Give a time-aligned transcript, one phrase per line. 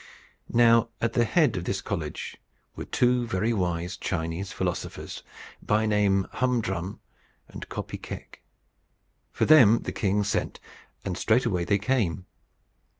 [0.49, 2.35] Now at the head of this college
[2.75, 5.21] were two very wise Chinese philosophers
[5.61, 6.99] by name, Hum Drum
[7.47, 8.41] and Kopy Keck.
[9.31, 10.59] For them the king sent;
[11.05, 12.25] and straightway they came.